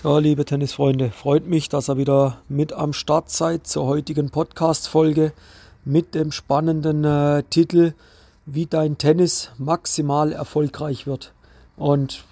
So, 0.00 0.16
liebe 0.18 0.44
Tennisfreunde, 0.44 1.10
freut 1.10 1.48
mich, 1.48 1.68
dass 1.68 1.90
ihr 1.90 1.96
wieder 1.96 2.38
mit 2.48 2.72
am 2.72 2.92
Start 2.92 3.30
seid 3.30 3.66
zur 3.66 3.86
heutigen 3.86 4.30
Podcast-Folge 4.30 5.32
mit 5.84 6.14
dem 6.14 6.30
spannenden 6.30 7.02
äh, 7.02 7.42
Titel 7.50 7.94
Wie 8.46 8.66
dein 8.66 8.96
Tennis 8.96 9.50
maximal 9.58 10.30
erfolgreich 10.30 11.08
wird. 11.08 11.32
Und 11.76 12.22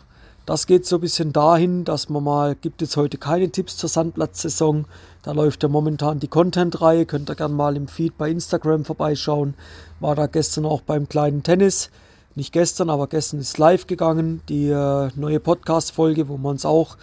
das 0.46 0.68
geht 0.68 0.86
so 0.86 0.98
ein 0.98 1.00
bisschen 1.00 1.32
dahin, 1.32 1.84
dass 1.84 2.08
man 2.08 2.22
mal, 2.22 2.54
gibt 2.54 2.82
jetzt 2.82 2.96
heute 2.96 3.18
keine 3.18 3.50
Tipps 3.50 3.76
zur 3.76 3.88
Sandplatzsaison. 3.88 4.84
Da 5.24 5.32
läuft 5.32 5.64
ja 5.64 5.68
momentan 5.68 6.20
die 6.20 6.28
Content-Reihe. 6.28 7.04
Könnt 7.04 7.28
ihr 7.28 7.34
gerne 7.34 7.54
mal 7.54 7.74
im 7.74 7.88
Feed 7.88 8.16
bei 8.16 8.30
Instagram 8.30 8.84
vorbeischauen. 8.84 9.54
War 9.98 10.14
da 10.14 10.28
gestern 10.28 10.66
auch 10.66 10.82
beim 10.82 11.08
kleinen 11.08 11.42
Tennis. 11.42 11.90
Nicht 12.36 12.52
gestern, 12.52 12.90
aber 12.90 13.08
gestern 13.08 13.40
ist 13.40 13.58
live 13.58 13.88
gegangen. 13.88 14.40
Die 14.48 14.68
äh, 14.68 15.08
neue 15.16 15.40
Podcast-Folge, 15.40 16.28
wo 16.28 16.36
wir 16.36 16.50
uns 16.50 16.64
auch 16.64 16.96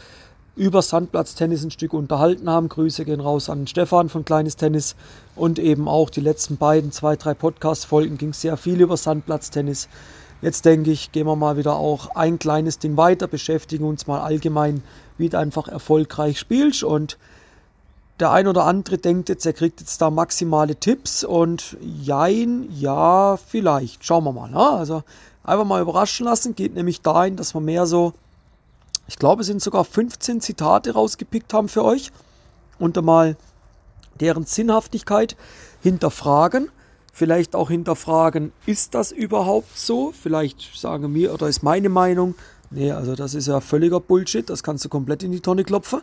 über 0.55 0.81
Sandplatztennis 0.81 1.63
ein 1.63 1.71
Stück 1.71 1.93
unterhalten 1.93 2.49
haben. 2.49 2.69
Grüße 2.69 3.05
gehen 3.05 3.19
raus 3.19 3.49
an 3.49 3.67
Stefan 3.67 4.09
von 4.09 4.23
Kleines 4.23 4.55
Tennis 4.55 4.95
und 5.35 5.57
eben 5.59 5.87
auch 5.87 6.09
die 6.09 6.21
letzten 6.21 6.57
beiden, 6.57 6.91
zwei, 6.91 7.15
drei 7.15 7.33
Podcast-Folgen 7.33 8.17
ging 8.17 8.33
sehr 8.33 8.57
viel 8.57 8.79
über 8.79 8.97
Sandplatztennis. 8.97 9.89
Jetzt 10.41 10.65
denke 10.65 10.91
ich, 10.91 11.11
gehen 11.11 11.25
wir 11.25 11.35
mal 11.35 11.57
wieder 11.57 11.75
auch 11.75 12.15
ein 12.15 12.37
kleines 12.37 12.77
Ding 12.77 12.97
weiter, 12.97 13.27
beschäftigen 13.27 13.85
uns 13.85 14.07
mal 14.07 14.21
allgemein, 14.21 14.83
wie 15.17 15.29
du 15.29 15.39
einfach 15.39 15.67
erfolgreich 15.67 16.37
spielst 16.37 16.83
und 16.83 17.17
der 18.19 18.31
ein 18.31 18.47
oder 18.47 18.65
andere 18.65 18.97
denkt 18.97 19.29
jetzt, 19.29 19.45
er 19.45 19.53
kriegt 19.53 19.79
jetzt 19.79 20.01
da 20.01 20.11
maximale 20.11 20.75
Tipps 20.75 21.23
und 21.23 21.77
jein, 21.81 22.67
ja, 22.71 23.37
vielleicht. 23.37 24.05
Schauen 24.05 24.23
wir 24.23 24.31
mal. 24.31 24.51
Ne? 24.51 24.59
Also 24.59 25.03
einfach 25.43 25.65
mal 25.65 25.81
überraschen 25.81 26.25
lassen. 26.25 26.55
Geht 26.55 26.75
nämlich 26.75 27.01
dahin, 27.01 27.37
dass 27.37 27.55
wir 27.55 27.61
mehr 27.61 27.85
so 27.87 28.13
ich 29.07 29.17
glaube, 29.17 29.41
es 29.41 29.47
sind 29.47 29.61
sogar 29.61 29.83
15 29.83 30.41
Zitate 30.41 30.93
rausgepickt 30.93 31.53
haben 31.53 31.69
für 31.69 31.83
euch 31.83 32.11
und 32.79 33.01
mal 33.01 33.35
deren 34.19 34.45
Sinnhaftigkeit 34.45 35.35
hinterfragen. 35.81 36.69
Vielleicht 37.11 37.55
auch 37.55 37.69
hinterfragen, 37.69 38.51
ist 38.65 38.95
das 38.95 39.11
überhaupt 39.11 39.77
so? 39.77 40.11
Vielleicht 40.11 40.75
sagen 40.75 41.11
mir 41.11 41.33
oder 41.33 41.47
ist 41.47 41.61
meine 41.61 41.89
Meinung, 41.89 42.33
nee, 42.71 42.91
also 42.91 43.15
das 43.15 43.35
ist 43.35 43.47
ja 43.47 43.59
völliger 43.59 43.99
Bullshit, 43.99 44.49
das 44.49 44.63
kannst 44.63 44.83
du 44.85 44.89
komplett 44.89 45.21
in 45.21 45.31
die 45.31 45.41
Tonne 45.41 45.63
klopfen. 45.63 46.01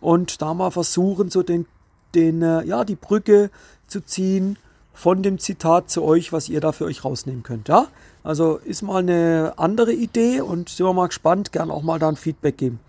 Und 0.00 0.40
da 0.40 0.54
mal 0.54 0.70
versuchen, 0.70 1.30
so 1.30 1.42
den, 1.42 1.66
den, 2.14 2.42
äh, 2.42 2.64
ja, 2.64 2.84
die 2.84 2.94
Brücke 2.94 3.50
zu 3.88 4.04
ziehen 4.04 4.56
von 4.92 5.22
dem 5.22 5.38
Zitat 5.38 5.90
zu 5.90 6.02
euch, 6.02 6.32
was 6.32 6.48
ihr 6.48 6.60
da 6.60 6.70
für 6.70 6.84
euch 6.84 7.04
rausnehmen 7.04 7.42
könnt. 7.42 7.68
Ja? 7.68 7.88
Also 8.24 8.56
ist 8.56 8.82
mal 8.82 8.98
eine 8.98 9.54
andere 9.56 9.92
Idee 9.92 10.40
und 10.40 10.68
sind 10.68 10.86
wir 10.86 10.92
mal 10.92 11.08
gespannt, 11.08 11.52
gern 11.52 11.70
auch 11.70 11.82
mal 11.82 11.98
da 11.98 12.08
ein 12.08 12.16
Feedback 12.16 12.56
geben. 12.56 12.80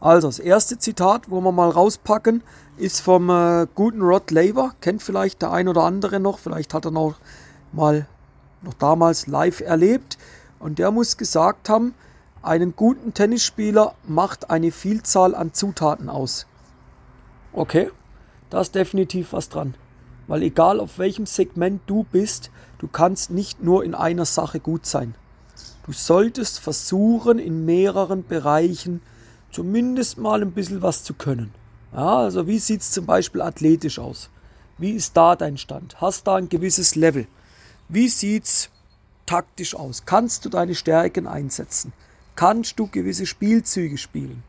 Also 0.00 0.28
das 0.28 0.38
erste 0.38 0.78
Zitat, 0.78 1.30
wo 1.30 1.40
wir 1.40 1.52
mal 1.52 1.70
rauspacken, 1.70 2.42
ist 2.76 3.00
vom 3.00 3.30
äh, 3.30 3.66
guten 3.74 4.02
Rod 4.02 4.30
Laver. 4.30 4.74
Kennt 4.80 5.02
vielleicht 5.02 5.42
der 5.42 5.52
ein 5.52 5.68
oder 5.68 5.82
andere 5.82 6.20
noch, 6.20 6.38
vielleicht 6.38 6.74
hat 6.74 6.84
er 6.84 6.90
noch 6.90 7.14
mal 7.72 8.06
noch 8.62 8.74
damals 8.74 9.26
live 9.26 9.60
erlebt. 9.60 10.18
Und 10.58 10.78
der 10.78 10.90
muss 10.90 11.16
gesagt 11.16 11.68
haben, 11.68 11.94
einen 12.42 12.74
guten 12.76 13.14
Tennisspieler 13.14 13.94
macht 14.06 14.50
eine 14.50 14.70
Vielzahl 14.70 15.34
an 15.34 15.52
Zutaten 15.52 16.08
aus. 16.08 16.46
Okay, 17.52 17.90
da 18.50 18.60
ist 18.60 18.74
definitiv 18.74 19.32
was 19.32 19.48
dran. 19.48 19.74
Weil 20.26 20.42
egal 20.42 20.80
auf 20.80 20.98
welchem 20.98 21.26
Segment 21.26 21.82
du 21.86 22.04
bist, 22.04 22.50
du 22.78 22.88
kannst 22.88 23.30
nicht 23.30 23.62
nur 23.62 23.84
in 23.84 23.94
einer 23.94 24.24
Sache 24.24 24.60
gut 24.60 24.86
sein. 24.86 25.14
Du 25.86 25.92
solltest 25.92 26.60
versuchen, 26.60 27.38
in 27.38 27.64
mehreren 27.64 28.26
Bereichen 28.26 29.02
zumindest 29.50 30.18
mal 30.18 30.42
ein 30.42 30.52
bisschen 30.52 30.82
was 30.82 31.04
zu 31.04 31.14
können. 31.14 31.52
Ja, 31.92 32.18
also 32.18 32.46
wie 32.46 32.58
sieht 32.58 32.80
es 32.80 32.90
zum 32.90 33.06
Beispiel 33.06 33.42
athletisch 33.42 33.98
aus? 33.98 34.30
Wie 34.78 34.90
ist 34.90 35.16
da 35.16 35.36
dein 35.36 35.58
Stand? 35.58 36.00
Hast 36.00 36.26
da 36.26 36.36
ein 36.36 36.48
gewisses 36.48 36.96
Level? 36.96 37.26
Wie 37.88 38.08
sieht 38.08 38.44
es 38.44 38.70
taktisch 39.26 39.76
aus? 39.76 40.04
Kannst 40.04 40.44
du 40.44 40.48
deine 40.48 40.74
Stärken 40.74 41.28
einsetzen? 41.28 41.92
Kannst 42.34 42.78
du 42.78 42.88
gewisse 42.88 43.26
Spielzüge 43.26 43.96
spielen? 43.98 44.42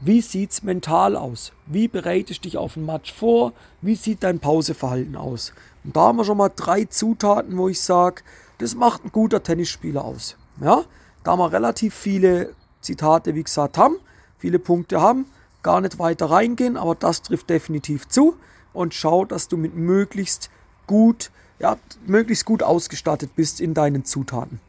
Wie 0.00 0.20
sieht's 0.20 0.62
mental 0.62 1.16
aus? 1.16 1.52
Wie 1.66 1.88
bereitest 1.88 2.44
du 2.44 2.48
dich 2.48 2.56
auf 2.56 2.76
ein 2.76 2.86
Match 2.86 3.12
vor? 3.12 3.52
Wie 3.80 3.96
sieht 3.96 4.22
dein 4.22 4.38
Pauseverhalten 4.38 5.16
aus? 5.16 5.52
Und 5.82 5.96
da 5.96 6.02
haben 6.02 6.18
wir 6.18 6.24
schon 6.24 6.38
mal 6.38 6.52
drei 6.54 6.84
Zutaten, 6.84 7.58
wo 7.58 7.68
ich 7.68 7.80
sage, 7.80 8.22
das 8.58 8.76
macht 8.76 9.04
ein 9.04 9.10
guter 9.10 9.42
Tennisspieler 9.42 10.04
aus. 10.04 10.36
Ja, 10.60 10.84
da 11.24 11.36
wir 11.36 11.50
relativ 11.50 11.94
viele 11.94 12.54
Zitate, 12.80 13.34
wie 13.34 13.42
gesagt, 13.42 13.76
haben, 13.76 13.96
viele 14.38 14.60
Punkte 14.60 15.00
haben, 15.00 15.26
gar 15.64 15.80
nicht 15.80 15.98
weiter 15.98 16.26
reingehen, 16.26 16.76
aber 16.76 16.94
das 16.94 17.22
trifft 17.22 17.50
definitiv 17.50 18.06
zu 18.06 18.36
und 18.72 18.94
schau, 18.94 19.24
dass 19.24 19.48
du 19.48 19.56
mit 19.56 19.74
möglichst 19.74 20.48
gut, 20.86 21.32
ja, 21.58 21.76
möglichst 22.06 22.44
gut 22.44 22.62
ausgestattet 22.62 23.34
bist 23.34 23.60
in 23.60 23.74
deinen 23.74 24.04
Zutaten. 24.04 24.60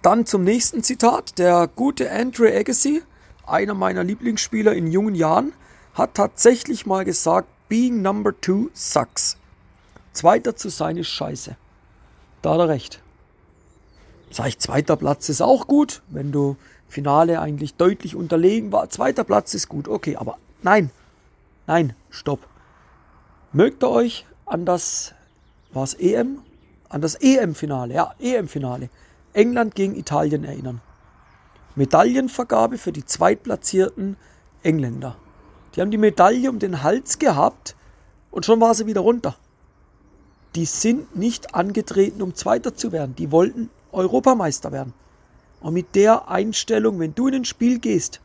Dann 0.00 0.24
zum 0.24 0.44
nächsten 0.44 0.82
Zitat. 0.82 1.38
Der 1.38 1.68
gute 1.74 2.10
Andrew 2.10 2.46
Agassi 2.46 3.02
einer 3.50 3.74
meiner 3.74 4.04
Lieblingsspieler 4.04 4.74
in 4.74 4.86
jungen 4.86 5.14
Jahren, 5.14 5.52
hat 5.94 6.14
tatsächlich 6.14 6.86
mal 6.86 7.04
gesagt, 7.04 7.48
being 7.68 8.02
number 8.02 8.38
two 8.40 8.70
sucks. 8.74 9.36
Zweiter 10.12 10.56
zu 10.56 10.68
sein 10.68 10.96
ist 10.96 11.08
scheiße. 11.08 11.56
Da 12.42 12.54
hat 12.54 12.60
er 12.60 12.68
recht. 12.68 13.02
Sag 14.30 14.48
ich, 14.48 14.58
zweiter 14.58 14.96
Platz 14.96 15.28
ist 15.28 15.40
auch 15.40 15.66
gut, 15.66 16.02
wenn 16.08 16.32
du 16.32 16.56
Finale 16.88 17.40
eigentlich 17.40 17.74
deutlich 17.74 18.14
unterlegen 18.14 18.72
war. 18.72 18.88
Zweiter 18.90 19.24
Platz 19.24 19.54
ist 19.54 19.68
gut, 19.68 19.88
okay, 19.88 20.16
aber 20.16 20.38
nein, 20.62 20.90
nein, 21.66 21.94
stopp. 22.10 22.46
Mögt 23.52 23.82
ihr 23.82 23.90
euch 23.90 24.26
an 24.46 24.64
das, 24.64 25.14
was 25.72 25.94
EM? 25.94 26.40
An 26.88 27.00
das 27.00 27.16
EM-Finale, 27.16 27.94
ja, 27.94 28.14
EM-Finale. 28.18 28.88
England 29.34 29.74
gegen 29.74 29.94
Italien 29.94 30.44
erinnern. 30.44 30.80
Medaillenvergabe 31.78 32.76
für 32.76 32.92
die 32.92 33.04
zweitplatzierten 33.04 34.16
Engländer. 34.62 35.16
Die 35.74 35.80
haben 35.80 35.90
die 35.90 35.98
Medaille 35.98 36.50
um 36.50 36.58
den 36.58 36.82
Hals 36.82 37.18
gehabt 37.18 37.76
und 38.30 38.44
schon 38.44 38.60
war 38.60 38.74
sie 38.74 38.86
wieder 38.86 39.00
runter. 39.00 39.36
Die 40.54 40.64
sind 40.64 41.16
nicht 41.16 41.54
angetreten, 41.54 42.20
um 42.20 42.34
Zweiter 42.34 42.74
zu 42.74 42.90
werden. 42.90 43.14
Die 43.14 43.30
wollten 43.30 43.70
Europameister 43.92 44.72
werden. 44.72 44.92
Und 45.60 45.74
mit 45.74 45.94
der 45.94 46.28
Einstellung, 46.28 46.98
wenn 46.98 47.14
du 47.14 47.28
in 47.28 47.36
ein 47.36 47.44
Spiel 47.44 47.78
gehst, 47.78 48.20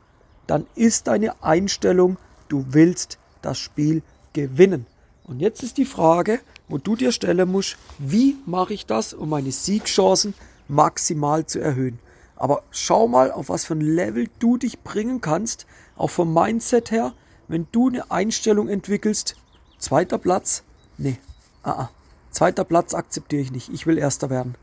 dann 0.47 0.65
ist 0.75 1.07
deine 1.07 1.43
Einstellung, 1.43 2.17
du 2.47 2.65
willst 2.69 3.19
das 3.41 3.59
Spiel 3.59 4.01
gewinnen. 4.33 4.87
Und 5.25 5.39
jetzt 5.39 5.63
ist 5.63 5.77
die 5.77 5.85
Frage, 5.85 6.39
wo 6.67 6.79
du 6.79 6.95
dir 6.95 7.11
stellen 7.11 7.51
musst, 7.51 7.77
wie 7.99 8.35
mache 8.45 8.73
ich 8.73 8.85
das, 8.85 9.13
um 9.13 9.29
meine 9.29 9.51
Siegchancen 9.51 10.33
maximal 10.67 11.45
zu 11.45 11.59
erhöhen. 11.59 11.99
Aber 12.43 12.63
schau 12.71 13.07
mal, 13.07 13.31
auf 13.31 13.47
was 13.47 13.63
für 13.63 13.73
ein 13.73 13.79
Level 13.79 14.27
du 14.39 14.57
dich 14.57 14.81
bringen 14.81 15.21
kannst, 15.21 15.65
auch 15.95 16.09
vom 16.09 16.33
Mindset 16.33 16.91
her, 16.91 17.13
wenn 17.47 17.67
du 17.71 17.87
eine 17.87 18.11
Einstellung 18.11 18.67
entwickelst. 18.67 19.37
Zweiter 19.79 20.17
Platz? 20.17 20.63
Nee. 20.97 21.19
Ah, 21.63 21.71
ah. 21.71 21.89
Zweiter 22.31 22.65
Platz 22.65 22.93
akzeptiere 22.93 23.41
ich 23.41 23.53
nicht. 23.53 23.69
Ich 23.69 23.87
will 23.87 23.97
Erster 23.97 24.29
werden. 24.29 24.55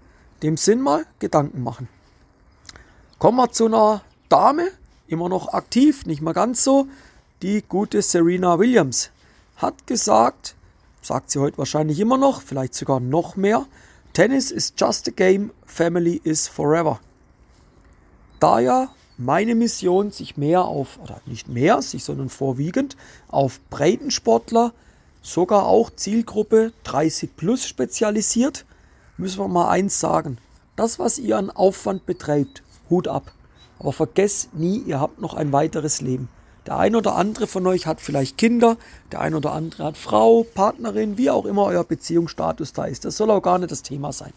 Dem 0.43 0.59
Sinn 0.59 0.83
mal 0.83 1.07
Gedanken 1.21 1.63
machen. 1.63 1.89
Kommen 3.19 3.39
wir 3.39 3.51
zu 3.51 3.65
einer 3.65 4.03
Dame, 4.29 4.69
immer 5.07 5.31
noch 5.31 5.55
aktiv, 5.55 6.05
nicht 6.05 6.21
mal 6.21 6.35
ganz 6.35 6.63
so. 6.63 6.87
Die 7.41 7.65
gute 7.67 8.03
Serena 8.03 8.59
Williams 8.59 9.11
hat 9.57 9.87
gesagt, 9.87 10.55
sagt 11.01 11.31
sie 11.31 11.41
heute 11.41 11.57
wahrscheinlich 11.57 11.99
immer 11.99 12.19
noch, 12.19 12.43
vielleicht 12.43 12.75
sogar 12.75 13.01
noch 13.01 13.37
mehr, 13.37 13.65
Tennis 14.13 14.51
is 14.51 14.75
just 14.77 15.09
a 15.09 15.13
game, 15.13 15.51
family 15.65 16.21
is 16.25 16.47
forever. 16.47 17.01
Da 18.41 18.59
ja 18.59 18.89
meine 19.19 19.55
Mission 19.55 20.11
sich 20.11 20.39
mehr 20.39 20.65
auf, 20.65 20.99
oder 21.03 21.21
nicht 21.27 21.49
mehr, 21.49 21.83
sich, 21.83 22.05
sondern 22.05 22.31
vorwiegend 22.31 22.97
auf 23.29 23.61
Breitensportler, 23.69 24.73
sogar 25.23 25.67
auch 25.67 25.91
Zielgruppe 25.91 26.73
30 26.85 27.37
plus 27.37 27.67
spezialisiert, 27.67 28.65
müssen 29.19 29.41
wir 29.41 29.49
mal 29.49 29.69
eins 29.69 30.01
sagen. 30.01 30.39
Das, 30.75 30.99
was 30.99 31.19
ihr 31.19 31.37
an 31.37 31.51
Aufwand 31.51 32.07
betreibt, 32.07 32.63
Hut 32.89 33.09
ab. 33.09 33.33
Aber 33.79 33.93
vergesst 33.93 34.55
nie, 34.55 34.79
ihr 34.79 35.01
habt 35.01 35.21
noch 35.21 35.35
ein 35.35 35.53
weiteres 35.53 36.01
Leben. 36.01 36.31
Der 36.67 36.79
ein 36.79 36.97
oder 36.97 37.17
andere 37.17 37.47
von 37.47 37.67
euch 37.67 37.87
hat 37.87 38.01
vielleicht 38.01 38.39
Kinder, 38.39 38.79
der 39.13 39.21
ein 39.21 39.35
oder 39.35 39.53
andere 39.53 39.85
hat 39.85 39.99
Frau, 39.99 40.45
Partnerin, 40.55 41.19
wie 41.19 41.31
auch 41.31 41.45
immer 41.45 41.65
euer 41.65 41.85
Beziehungsstatus 41.85 42.73
da 42.73 42.85
ist. 42.85 43.05
Das 43.05 43.17
soll 43.17 43.31
auch 43.31 43.43
gar 43.43 43.59
nicht 43.59 43.71
das 43.71 43.83
Thema 43.83 44.13
sein. 44.13 44.33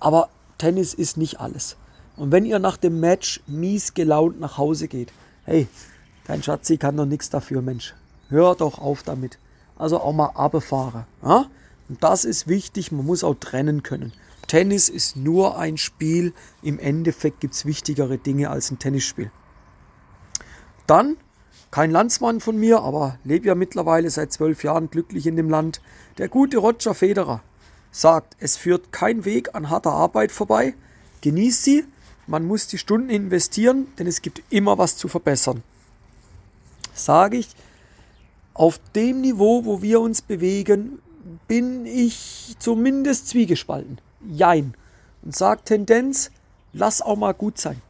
Aber 0.00 0.30
Tennis 0.58 0.94
ist 0.94 1.16
nicht 1.16 1.38
alles. 1.40 1.76
Und 2.16 2.32
wenn 2.32 2.44
ihr 2.44 2.58
nach 2.58 2.76
dem 2.76 3.00
Match 3.00 3.40
mies 3.46 3.94
gelaunt 3.94 4.40
nach 4.40 4.58
Hause 4.58 4.88
geht, 4.88 5.12
hey, 5.44 5.68
dein 6.26 6.42
Schatzi 6.42 6.78
kann 6.78 6.96
doch 6.96 7.06
nichts 7.06 7.30
dafür, 7.30 7.62
Mensch. 7.62 7.94
Hör 8.28 8.54
doch 8.54 8.78
auf 8.78 9.02
damit. 9.02 9.38
Also 9.76 10.00
auch 10.00 10.12
mal 10.12 10.30
abfahren. 10.34 11.04
Ja? 11.22 11.46
Und 11.88 12.02
das 12.02 12.24
ist 12.24 12.48
wichtig, 12.48 12.90
man 12.90 13.06
muss 13.06 13.22
auch 13.22 13.34
trennen 13.34 13.82
können. 13.82 14.12
Tennis 14.46 14.88
ist 14.88 15.16
nur 15.16 15.58
ein 15.58 15.76
Spiel, 15.76 16.32
im 16.62 16.78
Endeffekt 16.78 17.40
gibt 17.40 17.54
es 17.54 17.66
wichtigere 17.66 18.16
Dinge 18.16 18.50
als 18.50 18.70
ein 18.70 18.78
Tennisspiel. 18.78 19.30
Dann 20.86 21.16
kein 21.70 21.90
Landsmann 21.90 22.40
von 22.40 22.56
mir, 22.56 22.80
aber 22.80 23.18
lebe 23.24 23.48
ja 23.48 23.54
mittlerweile 23.54 24.08
seit 24.08 24.32
zwölf 24.32 24.64
Jahren 24.64 24.88
glücklich 24.88 25.26
in 25.26 25.36
dem 25.36 25.50
Land. 25.50 25.80
Der 26.16 26.28
gute 26.28 26.58
Roger 26.58 26.94
Federer 26.94 27.42
sagt, 27.90 28.36
es 28.38 28.56
führt 28.56 28.92
kein 28.92 29.24
Weg 29.24 29.54
an 29.54 29.68
harter 29.68 29.92
Arbeit 29.92 30.32
vorbei. 30.32 30.74
Genießt 31.22 31.64
sie, 31.64 31.84
man 32.26 32.44
muss 32.44 32.66
die 32.66 32.78
Stunden 32.78 33.10
investieren, 33.10 33.86
denn 33.98 34.06
es 34.06 34.22
gibt 34.22 34.42
immer 34.50 34.78
was 34.78 34.96
zu 34.96 35.08
verbessern. 35.08 35.62
Sage 36.94 37.38
ich, 37.38 37.48
auf 38.54 38.80
dem 38.94 39.20
Niveau, 39.20 39.64
wo 39.64 39.82
wir 39.82 40.00
uns 40.00 40.22
bewegen, 40.22 40.98
bin 41.46 41.86
ich 41.86 42.56
zumindest 42.58 43.28
zwiegespalten. 43.28 43.98
Jein. 44.28 44.74
Und 45.22 45.36
sage 45.36 45.62
Tendenz, 45.64 46.30
lass 46.72 47.02
auch 47.02 47.16
mal 47.16 47.34
gut 47.34 47.58
sein. 47.58 47.82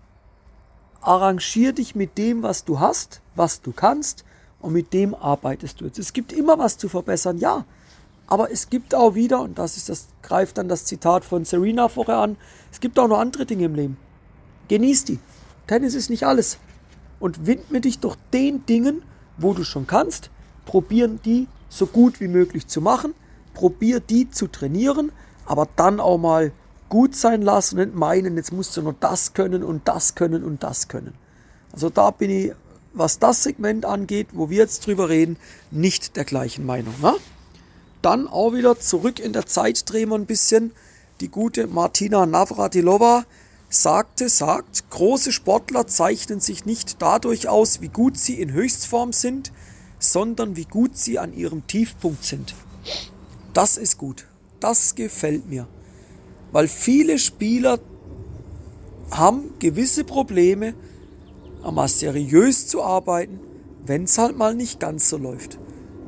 Arrangier 1.01 1.73
dich 1.73 1.95
mit 1.95 2.19
dem, 2.19 2.43
was 2.43 2.65
du 2.65 2.81
hast, 2.81 3.21
was 3.37 3.63
du 3.63 3.73
kannst 3.73 4.25
und 4.61 4.73
mit 4.73 4.93
dem 4.93 5.15
arbeitest 5.15 5.81
du 5.81 5.85
jetzt. 5.85 5.99
Es 5.99 6.13
gibt 6.13 6.33
immer 6.33 6.59
was 6.59 6.79
zu 6.79 6.89
verbessern, 6.89 7.39
ja. 7.39 7.65
Aber 8.27 8.51
es 8.51 8.69
gibt 8.69 8.95
auch 8.95 9.15
wieder, 9.15 9.41
und 9.41 9.57
das 9.59 9.77
ist 9.77 9.89
das, 9.89 10.09
greift 10.23 10.59
dann 10.59 10.69
das 10.69 10.85
Zitat 10.85 11.25
von 11.25 11.45
Serena 11.45 11.89
vorher 11.89 12.17
an, 12.17 12.37
es 12.73 12.81
gibt 12.81 12.99
auch 12.99 13.07
noch 13.07 13.21
andere 13.21 13.47
Dinge 13.47 13.67
im 13.67 13.77
Leben. 13.77 13.97
Genieß 14.69 15.05
die. 15.05 15.19
Tennis 15.67 15.95
ist 15.95 16.11
nicht 16.11 16.25
alles. 16.25 16.59
Und 17.19 17.47
widme 17.47 17.81
dich 17.81 17.99
doch 17.99 18.17
den 18.33 18.67
Dingen, 18.67 19.03
wo 19.39 19.55
du 19.55 19.65
schon 19.65 19.87
kannst. 19.87 20.31
Probieren 20.65 21.21
die 21.25 21.49
so 21.69 21.87
gut 21.87 22.21
wie 22.21 22.29
möglich 22.29 22.67
zu 22.67 22.81
machen. 22.81 23.15
Probier 23.55 24.01
die 24.01 24.31
zu 24.31 24.49
trainieren, 24.49 25.13
aber 25.47 25.69
dann 25.77 25.99
auch 25.99 26.19
mal 26.19 26.53
gut 26.89 27.17
sein 27.17 27.43
lassen 27.43 27.79
und 27.81 27.95
meinen, 27.95 28.37
jetzt 28.37 28.53
musst 28.53 28.77
du 28.77 28.83
nur 28.83 28.95
das 28.99 29.33
können 29.33 29.65
und 29.65 29.89
das 29.89 30.15
können 30.15 30.45
und 30.45 30.63
das 30.63 30.89
können. 30.89 31.15
Also 31.73 31.91
da 31.91 32.11
bin 32.11 32.31
ich, 32.31 32.53
was 32.93 33.19
das 33.19 33.43
Segment 33.43 33.85
angeht, 33.85 34.29
wo 34.33 34.51
wir 34.51 34.59
jetzt 34.59 34.87
drüber 34.87 35.09
reden, 35.09 35.37
nicht 35.71 36.17
der 36.17 36.25
gleichen 36.25 36.65
Meinung. 36.65 36.95
Ne? 37.03 37.15
Dann 38.03 38.29
auch 38.29 38.53
wieder 38.53 38.79
zurück 38.79 39.19
in 39.19 39.33
der 39.33 39.47
Zeit 39.47 39.91
drehen 39.91 40.11
wir 40.11 40.17
ein 40.17 40.27
bisschen. 40.27 40.73
Die 41.21 41.29
gute 41.29 41.67
Martina 41.67 42.27
Navratilova 42.27 43.25
sagte, 43.83 44.29
sagt, 44.29 44.91
große 44.91 45.33
Sportler 45.33 45.87
zeichnen 45.87 46.41
sich 46.41 46.65
nicht 46.65 47.01
dadurch 47.01 47.49
aus, 47.49 47.81
wie 47.81 47.89
gut 47.89 48.17
sie 48.17 48.41
in 48.41 48.53
Höchstform 48.53 49.13
sind, 49.13 49.53
sondern 49.99 50.57
wie 50.57 50.65
gut 50.65 50.97
sie 50.97 51.19
an 51.19 51.33
ihrem 51.33 51.67
Tiefpunkt 51.67 52.25
sind. 52.25 52.55
Das 53.53 53.77
ist 53.77 53.99
gut. 53.99 54.27
Das 54.61 54.95
gefällt 54.95 55.49
mir. 55.49 55.67
Weil 56.53 56.69
viele 56.69 57.19
Spieler 57.19 57.79
haben 59.11 59.55
gewisse 59.59 60.05
Probleme, 60.05 60.75
einmal 61.63 61.89
seriös 61.89 62.67
zu 62.67 62.83
arbeiten, 62.83 63.41
wenn 63.85 64.05
es 64.05 64.19
halt 64.19 64.37
mal 64.37 64.55
nicht 64.55 64.81
ganz 64.81 65.09
so 65.09 65.17
läuft. 65.17 65.59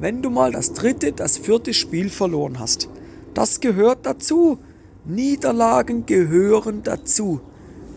Wenn 0.01 0.23
du 0.23 0.31
mal 0.31 0.53
das 0.53 0.73
dritte, 0.73 1.13
das 1.13 1.39
vierte 1.39 1.75
Spiel 1.75 2.11
verloren 2.11 2.59
hast. 2.59 2.89
Das 3.35 3.61
gehört 3.61 4.07
dazu. 4.07 4.59
Niederlagen 5.05 6.07
gehören 6.07 6.83
dazu. 6.83 7.41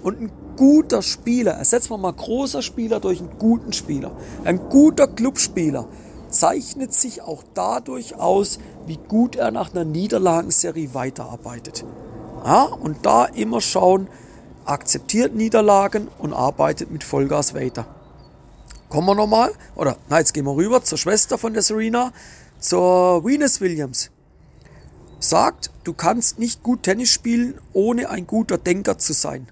Und 0.04 0.22
ein 0.22 0.32
guter 0.58 1.02
Spieler, 1.02 1.54
ersetzen 1.54 1.92
wir 1.92 1.98
mal 1.98 2.14
großer 2.14 2.62
Spieler 2.62 3.00
durch 3.00 3.20
einen 3.20 3.38
guten 3.38 3.74
Spieler. 3.74 4.12
Ein 4.44 4.70
guter 4.70 5.08
Clubspieler 5.08 5.88
zeichnet 6.30 6.94
sich 6.94 7.22
auch 7.22 7.44
dadurch 7.54 8.16
aus, 8.16 8.60
wie 8.88 8.98
gut 8.98 9.36
er 9.36 9.52
nach 9.52 9.74
einer 9.74 9.86
Niederlagenserie 9.86 10.94
weiterarbeitet. 10.94 11.86
Ja, 12.44 12.64
und 12.64 13.06
da 13.06 13.26
immer 13.26 13.62
schauen, 13.62 14.08
akzeptiert 14.66 15.36
Niederlagen 15.36 16.08
und 16.18 16.34
arbeitet 16.34 16.92
mit 16.92 17.04
Vollgas 17.04 17.54
weiter. 17.54 17.86
Kommen 18.90 19.08
wir 19.08 19.16
nochmal, 19.16 19.54
oder 19.76 19.98
na, 20.10 20.20
jetzt 20.20 20.34
gehen 20.34 20.46
wir 20.46 20.56
rüber 20.56 20.84
zur 20.84 20.98
Schwester 20.98 21.38
von 21.38 21.54
der 21.54 21.62
Serena, 21.62 22.12
zur 22.60 23.24
Venus 23.24 23.62
Williams. 23.62 24.10
Sagt, 25.20 25.72
du 25.84 25.94
kannst 25.94 26.40
nicht 26.40 26.64
gut 26.64 26.84
Tennis 26.84 27.10
spielen, 27.10 27.60
ohne 27.74 28.10
ein 28.10 28.26
guter 28.26 28.58
Denker 28.58 28.98
zu 28.98 29.14
sein. 29.14 29.48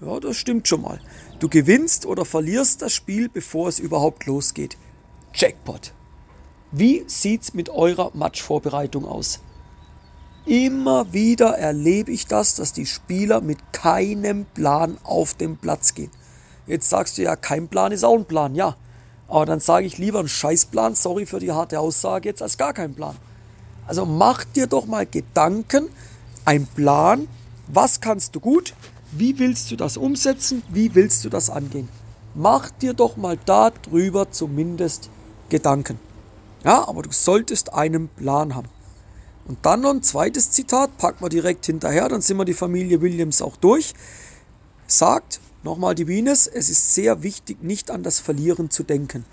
Ja, 0.00 0.20
das 0.20 0.36
stimmt 0.36 0.68
schon 0.68 0.82
mal. 0.82 1.00
Du 1.40 1.48
gewinnst 1.48 2.06
oder 2.06 2.24
verlierst 2.24 2.82
das 2.82 2.92
Spiel, 2.92 3.28
bevor 3.28 3.68
es 3.68 3.78
überhaupt 3.78 4.26
losgeht. 4.26 4.76
Jackpot. 5.34 5.92
Wie 6.70 7.04
sieht's 7.06 7.54
mit 7.54 7.68
eurer 7.68 8.10
Matchvorbereitung 8.14 9.04
aus? 9.06 9.40
Immer 10.46 11.12
wieder 11.12 11.58
erlebe 11.58 12.12
ich 12.12 12.26
das, 12.26 12.54
dass 12.54 12.72
die 12.72 12.86
Spieler 12.86 13.40
mit 13.40 13.58
keinem 13.72 14.44
Plan 14.46 14.98
auf 15.02 15.34
den 15.34 15.56
Platz 15.56 15.94
gehen. 15.94 16.10
Jetzt 16.66 16.88
sagst 16.88 17.18
du 17.18 17.22
ja, 17.22 17.34
kein 17.36 17.68
Plan 17.68 17.92
ist 17.92 18.04
auch 18.04 18.16
ein 18.16 18.24
Plan, 18.24 18.54
ja. 18.54 18.76
Aber 19.26 19.46
dann 19.46 19.60
sage 19.60 19.86
ich 19.86 19.98
lieber 19.98 20.20
einen 20.20 20.28
Scheißplan, 20.28 20.94
sorry 20.94 21.26
für 21.26 21.38
die 21.38 21.52
harte 21.52 21.80
Aussage 21.80 22.28
jetzt, 22.28 22.42
als 22.42 22.56
gar 22.56 22.72
keinen 22.72 22.94
Plan. 22.94 23.16
Also 23.86 24.06
mach 24.06 24.44
dir 24.44 24.66
doch 24.66 24.86
mal 24.86 25.06
Gedanken, 25.06 25.88
ein 26.44 26.66
Plan, 26.66 27.28
was 27.66 28.00
kannst 28.00 28.34
du 28.34 28.40
gut, 28.40 28.74
wie 29.12 29.38
willst 29.38 29.70
du 29.70 29.76
das 29.76 29.96
umsetzen, 29.96 30.62
wie 30.70 30.94
willst 30.94 31.24
du 31.24 31.28
das 31.28 31.50
angehen. 31.50 31.88
Mach 32.34 32.70
dir 32.70 32.94
doch 32.94 33.16
mal 33.16 33.38
darüber 33.44 34.30
zumindest 34.30 35.10
Gedanken. 35.48 35.98
Ja, 36.64 36.86
aber 36.86 37.02
du 37.02 37.10
solltest 37.10 37.72
einen 37.72 38.08
Plan 38.08 38.54
haben. 38.54 38.68
Und 39.46 39.64
dann 39.64 39.80
noch 39.80 39.90
ein 39.90 40.02
zweites 40.02 40.50
Zitat, 40.50 40.98
packen 40.98 41.24
wir 41.24 41.30
direkt 41.30 41.64
hinterher, 41.64 42.08
dann 42.08 42.20
sind 42.20 42.36
wir 42.36 42.44
die 42.44 42.54
Familie 42.54 43.00
Williams 43.00 43.40
auch 43.40 43.56
durch. 43.56 43.94
Sagt, 44.86 45.40
nochmal 45.62 45.94
die 45.94 46.06
Venus, 46.06 46.46
es 46.46 46.68
ist 46.68 46.94
sehr 46.94 47.22
wichtig, 47.22 47.62
nicht 47.62 47.90
an 47.90 48.02
das 48.02 48.20
Verlieren 48.20 48.70
zu 48.70 48.82
denken. 48.82 49.24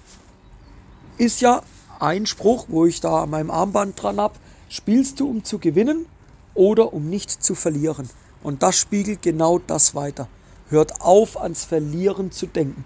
Ist 1.18 1.42
ja 1.42 1.64
ein 2.00 2.26
Spruch, 2.26 2.68
wo 2.70 2.86
ich 2.86 3.02
da 3.02 3.24
an 3.24 3.30
meinem 3.30 3.52
Armband 3.52 4.02
dran 4.02 4.20
habe. 4.20 4.36
Spielst 4.70 5.20
du, 5.20 5.30
um 5.30 5.44
zu 5.44 5.60
gewinnen 5.60 6.06
oder 6.54 6.94
um 6.94 7.10
nicht 7.10 7.44
zu 7.44 7.56
verlieren? 7.56 8.10
Und 8.46 8.64
das 8.64 8.78
spiegelt 8.78 9.22
genau 9.22 9.60
das 9.60 9.96
weiter. 9.96 10.28
Hört 10.70 11.02
auf, 11.02 11.40
ans 11.42 11.66
Verlieren 11.66 12.32
zu 12.32 12.48
denken. 12.48 12.86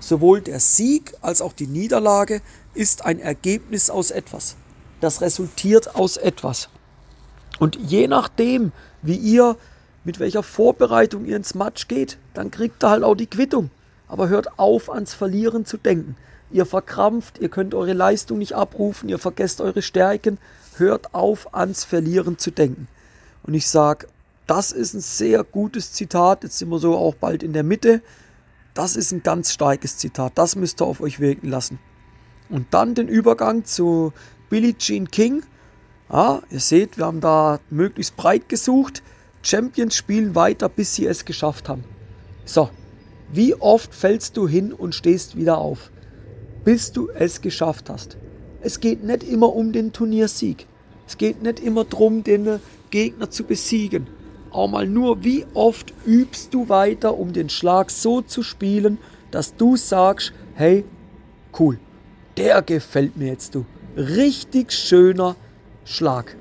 Sowohl 0.00 0.42
der 0.42 0.60
Sieg 0.60 1.14
als 1.22 1.40
auch 1.40 1.54
die 1.54 1.66
Niederlage 1.66 2.42
ist 2.74 3.04
ein 3.06 3.18
Ergebnis 3.18 3.88
aus 3.88 4.10
etwas 4.10 4.56
das 5.00 5.20
resultiert 5.20 5.94
aus 5.94 6.16
etwas. 6.16 6.68
Und 7.58 7.76
je 7.76 8.08
nachdem, 8.08 8.72
wie 9.02 9.16
ihr, 9.16 9.56
mit 10.04 10.20
welcher 10.20 10.42
Vorbereitung 10.42 11.24
ihr 11.24 11.36
ins 11.36 11.54
Match 11.54 11.88
geht, 11.88 12.18
dann 12.34 12.50
kriegt 12.50 12.82
ihr 12.84 12.90
halt 12.90 13.02
auch 13.02 13.14
die 13.14 13.26
Quittung. 13.26 13.70
Aber 14.08 14.28
hört 14.28 14.58
auf, 14.58 14.90
ans 14.90 15.14
Verlieren 15.14 15.64
zu 15.64 15.78
denken. 15.78 16.16
Ihr 16.50 16.64
verkrampft, 16.64 17.38
ihr 17.38 17.48
könnt 17.48 17.74
eure 17.74 17.92
Leistung 17.92 18.38
nicht 18.38 18.52
abrufen, 18.52 19.08
ihr 19.08 19.18
vergesst 19.18 19.60
eure 19.60 19.82
Stärken. 19.82 20.38
Hört 20.76 21.14
auf, 21.14 21.54
ans 21.54 21.84
Verlieren 21.84 22.38
zu 22.38 22.50
denken. 22.50 22.88
Und 23.42 23.54
ich 23.54 23.68
sage, 23.68 24.06
das 24.46 24.72
ist 24.72 24.94
ein 24.94 25.00
sehr 25.00 25.44
gutes 25.44 25.92
Zitat. 25.92 26.44
Jetzt 26.44 26.58
sind 26.58 26.68
wir 26.68 26.78
so 26.78 26.96
auch 26.96 27.14
bald 27.14 27.42
in 27.42 27.52
der 27.52 27.64
Mitte. 27.64 28.02
Das 28.74 28.94
ist 28.94 29.12
ein 29.12 29.22
ganz 29.22 29.52
starkes 29.52 29.98
Zitat. 29.98 30.32
Das 30.36 30.54
müsst 30.54 30.80
ihr 30.80 30.86
auf 30.86 31.00
euch 31.00 31.18
wirken 31.18 31.48
lassen. 31.48 31.78
Und 32.48 32.66
dann 32.72 32.94
den 32.94 33.08
Übergang 33.08 33.64
zu 33.64 34.12
Billie 34.48 34.76
Jean 34.76 35.10
King. 35.10 35.42
Ja, 36.10 36.42
ihr 36.50 36.60
seht, 36.60 36.98
wir 36.98 37.06
haben 37.06 37.20
da 37.20 37.58
möglichst 37.70 38.16
breit 38.16 38.48
gesucht. 38.48 39.02
Champions 39.42 39.96
spielen 39.96 40.34
weiter, 40.34 40.68
bis 40.68 40.94
sie 40.94 41.06
es 41.06 41.24
geschafft 41.24 41.68
haben. 41.68 41.84
So, 42.44 42.70
wie 43.32 43.54
oft 43.54 43.92
fällst 43.94 44.36
du 44.36 44.46
hin 44.46 44.72
und 44.72 44.94
stehst 44.94 45.36
wieder 45.36 45.58
auf, 45.58 45.90
bis 46.64 46.92
du 46.92 47.08
es 47.08 47.40
geschafft 47.40 47.90
hast? 47.90 48.16
Es 48.60 48.78
geht 48.78 49.02
nicht 49.02 49.24
immer 49.24 49.54
um 49.54 49.72
den 49.72 49.92
Turniersieg. 49.92 50.66
Es 51.08 51.18
geht 51.18 51.42
nicht 51.42 51.60
immer 51.60 51.84
darum, 51.84 52.22
den 52.22 52.60
Gegner 52.90 53.30
zu 53.30 53.44
besiegen. 53.44 54.06
Auch 54.56 54.68
mal 54.68 54.86
nur, 54.86 55.22
wie 55.22 55.44
oft 55.52 55.92
übst 56.06 56.54
du 56.54 56.70
weiter, 56.70 57.18
um 57.18 57.34
den 57.34 57.50
Schlag 57.50 57.90
so 57.90 58.22
zu 58.22 58.42
spielen, 58.42 58.96
dass 59.30 59.54
du 59.54 59.76
sagst, 59.76 60.32
hey, 60.54 60.84
cool, 61.58 61.78
der 62.38 62.62
gefällt 62.62 63.18
mir 63.18 63.28
jetzt 63.28 63.54
du 63.54 63.66
richtig 63.96 64.72
schöner 64.72 65.36
Schlag. 65.84 66.36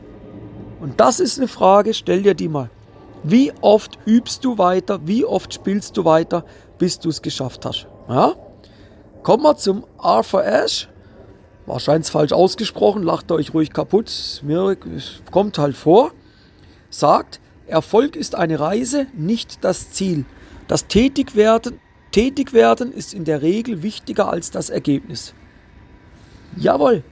Und 0.80 1.00
das 1.00 1.20
ist 1.20 1.40
eine 1.40 1.50
Frage, 1.50 1.94
stell 1.94 2.24
dir 2.24 2.34
die 2.34 2.48
mal. 2.48 2.70
Wie 3.24 3.52
oft 3.62 3.98
übst 4.06 4.46
du 4.46 4.58
weiter, 4.58 5.00
wie 5.06 5.26
oft 5.26 5.54
spielst 5.54 5.98
du 5.98 6.06
weiter, 6.06 6.46
bis 6.78 7.00
du 7.00 7.10
es 7.10 7.22
geschafft 7.22 7.66
hast? 7.66 7.88
Ja? 8.08 8.34
Kommen 9.24 9.44
wir 9.44 9.58
zum 9.58 9.86
Arthur 9.98 10.46
Ashe. 10.46 10.88
Wahrscheinlich 11.66 12.10
falsch 12.10 12.32
ausgesprochen, 12.32 13.04
lacht 13.04 13.30
euch 13.32 13.54
ruhig 13.54 13.74
kaputt. 13.74 14.42
Mir 14.42 14.78
kommt 15.32 15.58
halt 15.58 15.76
vor. 15.76 16.12
Sagt, 16.90 17.42
Erfolg 17.68 18.16
ist 18.16 18.36
eine 18.36 18.60
Reise, 18.60 19.08
nicht 19.14 19.64
das 19.64 19.92
Ziel. 19.92 20.26
Das 20.68 20.88
Tätigwerden, 20.88 21.80
Tätigwerden 22.12 22.92
ist 22.92 23.14
in 23.14 23.26
der 23.26 23.42
Regel 23.42 23.84
wichtiger 23.84 24.30
als 24.30 24.52
das 24.52 24.70
Ergebnis. 24.70 25.34
Jawohl, 26.56 27.04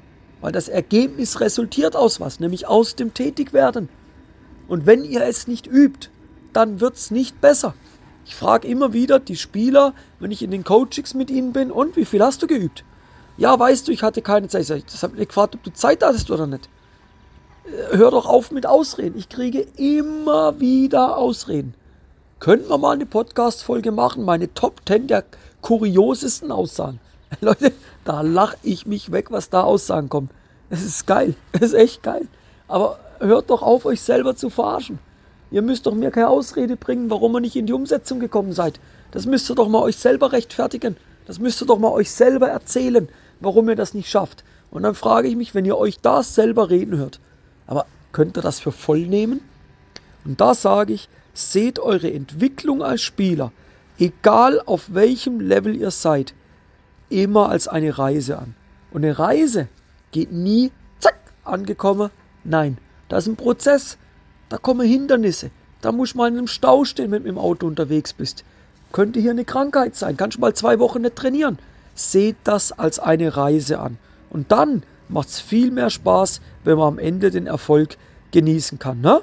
weil 0.42 0.52
das 0.52 0.70
Ergebnis 0.70 1.40
resultiert 1.40 1.96
aus 1.96 2.20
was, 2.20 2.40
nämlich 2.40 2.68
aus 2.68 2.96
dem 2.96 3.14
Tätigwerden. 3.14 3.90
Und 4.68 4.86
wenn 4.86 5.04
ihr 5.04 5.24
es 5.24 5.48
nicht 5.48 5.68
übt, 5.68 6.10
dann 6.54 6.80
wird 6.80 6.96
es 6.96 7.12
nicht 7.12 7.42
besser. 7.42 7.74
Ich 8.26 8.36
frage 8.36 8.68
immer 8.68 8.94
wieder 8.94 9.20
die 9.20 9.36
Spieler, 9.36 9.94
wenn 10.20 10.32
ich 10.32 10.44
in 10.44 10.52
den 10.52 10.64
Coachings 10.64 11.14
mit 11.14 11.30
ihnen 11.30 11.52
bin, 11.52 11.72
und 11.72 11.98
wie 11.98 12.06
viel 12.06 12.24
hast 12.24 12.42
du 12.42 12.48
geübt? 12.48 12.86
Ja, 13.38 13.58
weißt 13.58 13.88
du, 13.88 13.92
ich 13.92 14.04
hatte 14.04 14.22
keine 14.22 14.48
Zeit. 14.48 14.70
Ich 14.70 15.04
habe 15.04 15.16
gefragt, 15.26 15.56
ob 15.56 15.64
du 15.64 15.74
Zeit 15.74 16.04
hattest 16.04 16.30
oder 16.32 16.48
nicht. 16.48 16.70
Hör 17.92 18.12
doch 18.12 18.26
auf 18.26 18.52
mit 18.52 18.66
Ausreden. 18.66 19.18
Ich 19.18 19.30
kriege 19.30 19.66
immer 19.78 20.60
wieder 20.60 21.18
Ausreden. 21.18 21.76
Könnten 22.40 22.70
wir 22.70 22.78
mal 22.78 22.92
eine 22.92 23.06
Podcast-Folge 23.06 23.94
machen, 23.94 24.26
meine 24.26 24.54
Top 24.54 24.82
10 24.86 25.08
der 25.08 25.24
kuriosesten 25.62 26.52
Aussagen. 26.52 27.00
Leute, 27.40 27.72
da 28.04 28.20
lache 28.20 28.58
ich 28.64 28.86
mich 28.86 29.14
weg, 29.14 29.32
was 29.32 29.50
da 29.50 29.64
Aussagen 29.64 30.10
kommen. 30.10 30.30
Es 30.70 30.84
ist 30.84 31.08
geil. 31.08 31.36
Es 31.54 31.62
ist 31.62 31.74
echt 31.74 32.04
geil. 32.04 32.28
Aber 32.68 33.00
hört 33.20 33.50
doch 33.50 33.62
auf, 33.62 33.86
euch 33.86 34.02
selber 34.02 34.36
zu 34.36 34.50
verarschen. 34.50 35.00
Ihr 35.50 35.62
müsst 35.62 35.86
doch 35.86 35.94
mir 35.94 36.12
keine 36.12 36.28
Ausrede 36.28 36.76
bringen, 36.76 37.10
warum 37.10 37.36
ihr 37.36 37.42
nicht 37.42 37.56
in 37.56 37.66
die 37.66 37.74
Umsetzung 37.74 38.20
gekommen 38.20 38.52
seid. 38.52 38.82
Das 39.12 39.26
müsst 39.26 39.50
ihr 39.50 39.56
doch 39.56 39.70
mal 39.70 39.84
euch 39.84 39.96
selber 39.96 40.34
rechtfertigen. 40.34 40.98
Das 41.28 41.40
müsst 41.40 41.62
ihr 41.62 41.68
doch 41.68 41.80
mal 41.80 41.92
euch 41.92 42.12
selber 42.12 42.50
erzählen, 42.50 43.08
warum 43.40 43.70
ihr 43.70 43.78
das 43.78 43.94
nicht 43.94 44.10
schafft. 44.10 44.44
Und 44.70 44.84
dann 44.84 44.96
frage 44.96 45.30
ich 45.30 45.38
mich, 45.38 45.56
wenn 45.56 45.64
ihr 45.64 45.78
euch 45.78 46.00
das 46.02 46.36
selber 46.36 46.70
reden 46.70 46.98
hört, 46.98 47.22
aber 47.68 47.86
könnt 48.12 48.38
ihr 48.38 48.42
das 48.42 48.60
für 48.60 48.72
voll 48.72 49.08
nehmen? 49.08 49.42
Und 50.26 50.40
da 50.40 50.54
sage 50.54 50.94
ich, 50.94 51.10
seht 51.34 51.80
eure 51.80 52.12
Entwicklung 52.12 52.84
als 52.84 53.02
Spieler, 53.02 53.52
egal 54.00 54.62
auf 54.66 54.94
welchem 54.94 55.40
Level 55.40 55.76
ihr 55.76 55.92
seid, 55.92 56.34
immer 57.10 57.50
als 57.50 57.68
eine 57.68 57.98
Reise 57.98 58.38
an. 58.38 58.56
Und 58.92 59.04
eine 59.04 59.18
Reise 59.18 59.68
geht 60.12 60.32
nie, 60.32 60.72
zack, 61.00 61.18
angekommen. 61.44 62.10
Nein, 62.44 62.78
das 63.10 63.26
ist 63.26 63.34
ein 63.34 63.36
Prozess. 63.36 63.98
Da 64.50 64.58
kommen 64.58 64.88
Hindernisse. 64.88 65.52
Da 65.82 65.92
muss 65.92 66.16
man 66.16 66.34
in 66.34 66.40
einem 66.40 66.48
Stau 66.48 66.86
stehen, 66.86 67.12
wenn 67.12 67.24
du 67.24 67.30
dem 67.30 67.38
Auto 67.38 67.68
unterwegs 67.68 68.14
bist. 68.14 68.44
Könnte 68.92 69.20
hier 69.20 69.32
eine 69.32 69.46
Krankheit 69.46 69.96
sein. 69.96 70.16
Kannst 70.18 70.38
du 70.38 70.42
mal 70.42 70.54
zwei 70.54 70.80
Wochen 70.80 71.02
nicht 71.02 71.16
trainieren. 71.16 71.58
Seht 71.96 72.38
das 72.44 72.72
als 72.72 73.00
eine 73.00 73.36
Reise 73.36 73.80
an. 73.80 73.98
Und 74.30 74.52
dann 74.52 74.84
macht 75.10 75.30
es 75.30 75.40
viel 75.40 75.72
mehr 75.72 75.90
Spaß, 75.90 76.42
wenn 76.64 76.78
man 76.78 76.88
am 76.88 77.00
Ende 77.00 77.32
den 77.32 77.48
Erfolg 77.48 77.98
genießen 78.32 78.80
kann. 78.80 79.02
Ne? 79.02 79.22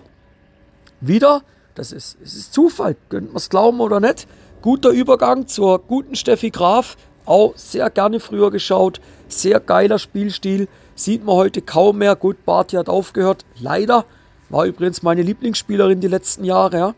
Wieder, 1.00 1.42
das 1.74 1.92
ist, 1.92 2.18
es 2.22 2.34
ist 2.34 2.54
Zufall, 2.54 2.96
könnt 3.08 3.28
man 3.28 3.36
es 3.36 3.48
glauben 3.48 3.80
oder 3.80 4.00
nicht. 4.00 4.26
Guter 4.62 4.90
Übergang 4.90 5.46
zur 5.46 5.78
guten 5.78 6.16
Steffi 6.16 6.50
Graf. 6.50 6.96
Auch 7.24 7.56
sehr 7.56 7.88
gerne 7.90 8.20
früher 8.20 8.50
geschaut. 8.50 9.00
Sehr 9.28 9.60
geiler 9.60 9.98
Spielstil. 9.98 10.68
Sieht 10.94 11.24
man 11.24 11.36
heute 11.36 11.62
kaum 11.62 11.98
mehr. 11.98 12.16
Gut, 12.16 12.44
Barty 12.44 12.76
hat 12.76 12.88
aufgehört. 12.88 13.44
Leider. 13.58 14.04
War 14.50 14.66
übrigens 14.66 15.02
meine 15.02 15.22
Lieblingsspielerin 15.22 16.00
die 16.00 16.08
letzten 16.08 16.44
Jahre. 16.44 16.76
Ja. 16.76 16.94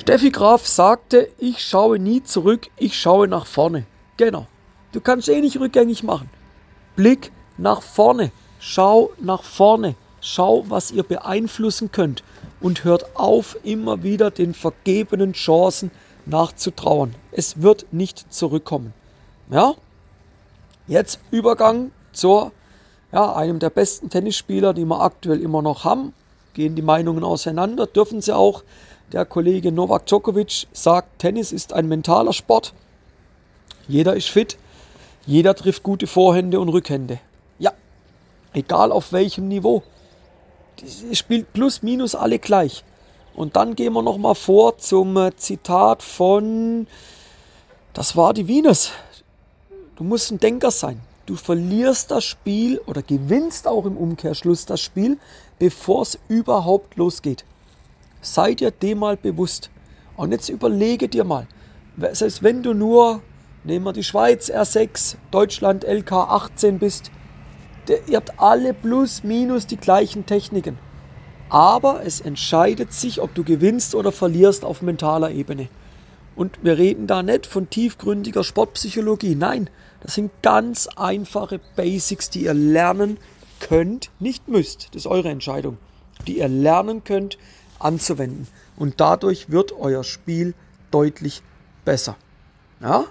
Steffi 0.00 0.30
Graf 0.30 0.66
sagte, 0.66 1.28
ich 1.38 1.64
schaue 1.64 1.98
nie 1.98 2.22
zurück, 2.22 2.68
ich 2.76 2.98
schaue 2.98 3.26
nach 3.26 3.46
vorne. 3.46 3.84
Genau. 4.16 4.46
Du 4.92 5.00
kannst 5.00 5.28
eh 5.28 5.40
nicht 5.40 5.58
rückgängig 5.58 6.02
machen. 6.02 6.30
Blick 6.98 7.30
nach 7.58 7.80
vorne. 7.80 8.32
Schau 8.58 9.10
nach 9.20 9.44
vorne. 9.44 9.94
Schau, 10.20 10.64
was 10.68 10.90
ihr 10.90 11.04
beeinflussen 11.04 11.92
könnt. 11.92 12.24
Und 12.60 12.82
hört 12.82 13.14
auf, 13.14 13.56
immer 13.62 14.02
wieder 14.02 14.32
den 14.32 14.52
vergebenen 14.52 15.32
Chancen 15.32 15.92
nachzutrauern. 16.26 17.14
Es 17.30 17.62
wird 17.62 17.86
nicht 17.92 18.34
zurückkommen. 18.34 18.94
Ja? 19.48 19.74
Jetzt 20.88 21.20
Übergang 21.30 21.92
zu 22.12 22.50
ja, 23.12 23.32
einem 23.32 23.60
der 23.60 23.70
besten 23.70 24.10
Tennisspieler, 24.10 24.74
die 24.74 24.84
wir 24.84 25.00
aktuell 25.00 25.40
immer 25.40 25.62
noch 25.62 25.84
haben. 25.84 26.12
Gehen 26.52 26.74
die 26.74 26.82
Meinungen 26.82 27.22
auseinander, 27.22 27.86
dürfen 27.86 28.20
sie 28.20 28.34
auch. 28.34 28.64
Der 29.12 29.24
Kollege 29.24 29.70
Novak 29.70 30.06
Djokovic 30.06 30.66
sagt, 30.72 31.20
Tennis 31.20 31.52
ist 31.52 31.72
ein 31.72 31.86
mentaler 31.86 32.32
Sport. 32.32 32.74
Jeder 33.86 34.16
ist 34.16 34.30
fit, 34.30 34.58
jeder 35.28 35.54
trifft 35.54 35.82
gute 35.82 36.06
Vorhände 36.06 36.58
und 36.58 36.70
Rückhände. 36.70 37.20
Ja, 37.58 37.74
egal 38.54 38.90
auf 38.90 39.12
welchem 39.12 39.46
Niveau. 39.46 39.82
Es 40.82 41.18
spielt 41.18 41.52
plus 41.52 41.82
minus 41.82 42.14
alle 42.14 42.38
gleich. 42.38 42.82
Und 43.34 43.54
dann 43.54 43.74
gehen 43.74 43.92
wir 43.92 44.00
nochmal 44.00 44.34
vor 44.34 44.78
zum 44.78 45.18
äh, 45.18 45.36
Zitat 45.36 46.02
von, 46.02 46.86
das 47.92 48.16
war 48.16 48.32
die 48.32 48.48
Venus. 48.48 48.92
Du 49.96 50.04
musst 50.04 50.30
ein 50.30 50.40
Denker 50.40 50.70
sein. 50.70 51.02
Du 51.26 51.36
verlierst 51.36 52.10
das 52.10 52.24
Spiel 52.24 52.80
oder 52.86 53.02
gewinnst 53.02 53.68
auch 53.68 53.84
im 53.84 53.98
Umkehrschluss 53.98 54.64
das 54.64 54.80
Spiel, 54.80 55.18
bevor 55.58 56.02
es 56.02 56.18
überhaupt 56.28 56.96
losgeht. 56.96 57.44
Sei 58.22 58.54
dir 58.54 58.70
dem 58.70 59.00
mal 59.00 59.18
bewusst. 59.18 59.68
Und 60.16 60.32
jetzt 60.32 60.48
überlege 60.48 61.06
dir 61.06 61.24
mal, 61.24 61.46
selbst 62.12 62.42
wenn 62.42 62.62
du 62.62 62.72
nur, 62.72 63.20
nehmen 63.64 63.84
wir 63.84 63.92
die 63.92 64.04
Schweiz 64.04 64.50
R6, 64.50 65.16
Deutschland 65.30 65.84
LK 65.84 66.12
18 66.12 66.78
bist, 66.78 67.10
ihr 68.06 68.16
habt 68.16 68.38
alle 68.38 68.74
plus 68.74 69.24
minus 69.24 69.66
die 69.66 69.76
gleichen 69.76 70.26
Techniken. 70.26 70.78
Aber 71.48 72.02
es 72.04 72.20
entscheidet 72.20 72.92
sich, 72.92 73.20
ob 73.20 73.34
du 73.34 73.42
gewinnst 73.42 73.94
oder 73.94 74.12
verlierst 74.12 74.64
auf 74.64 74.82
mentaler 74.82 75.30
Ebene. 75.30 75.68
Und 76.36 76.58
wir 76.62 76.78
reden 76.78 77.06
da 77.06 77.22
nicht 77.22 77.46
von 77.46 77.70
tiefgründiger 77.70 78.44
Sportpsychologie. 78.44 79.34
Nein, 79.34 79.70
das 80.00 80.14
sind 80.14 80.30
ganz 80.42 80.86
einfache 80.88 81.58
Basics, 81.74 82.30
die 82.30 82.44
ihr 82.44 82.54
lernen 82.54 83.18
könnt, 83.60 84.10
nicht 84.20 84.46
müsst. 84.46 84.88
Das 84.88 85.02
ist 85.02 85.06
eure 85.06 85.30
Entscheidung. 85.30 85.78
Die 86.26 86.38
ihr 86.38 86.48
lernen 86.48 87.02
könnt, 87.02 87.38
anzuwenden. 87.78 88.46
Und 88.76 89.00
dadurch 89.00 89.50
wird 89.50 89.72
euer 89.72 90.04
Spiel 90.04 90.54
deutlich 90.90 91.42
besser. 91.84 92.16
Ja? 92.80 93.06